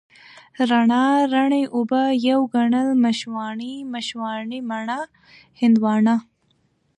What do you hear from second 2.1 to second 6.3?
يو ګڼل، مشواڼۍ، مشواڼې، مڼه، هندواڼه،